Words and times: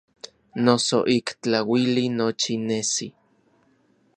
Noso 0.63 0.97
ik 1.17 1.27
tlauili 1.41 2.05
nochi 2.17 2.53
nesi. 2.67 3.07